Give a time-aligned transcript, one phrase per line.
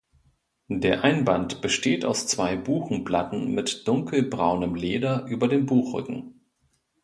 [0.67, 6.41] Der Einband besteht aus zwei Buchenplatten mit dunkelbraunem Leder über dem Buchrücken.